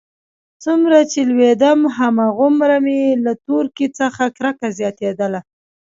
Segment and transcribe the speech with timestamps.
[0.63, 5.39] څومره چې لوېيدم هماغومره مې له تورکي څخه کرکه زياتېدله.